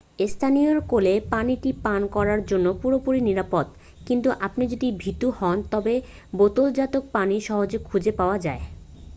স্থানীয় 0.27 0.71
কলের 0.89 1.19
পানিটি 1.31 1.69
পান 1.83 2.01
করার 2.15 2.41
জন্য 2.49 2.67
পুরোপুরি 2.81 3.19
নিরাপদ 3.29 3.65
কিন্তু 4.07 4.29
আপনি 4.45 4.63
যদি 4.73 4.87
ভীত 5.01 5.21
হন 5.37 5.57
তবে 5.71 5.93
বোতলজাত 6.33 6.93
পানি 7.13 7.37
সহজেই 7.47 7.85
খুঁজে 7.87 8.11
পাওয়া 8.19 8.37
যায় 8.45 8.61
৷ 8.63 8.69